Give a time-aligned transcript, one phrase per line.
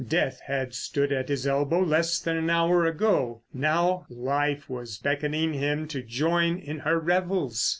[0.07, 3.43] Death had stood at his elbow less than an hour ago.
[3.53, 7.69] Now life was beckoning him to join in her revels.